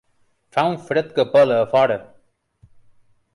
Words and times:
Fa 0.55 0.61
un 0.69 0.77
fred 0.87 1.11
que 1.19 1.25
pela 1.35 1.59
a 1.67 1.67
fora! 1.75 1.99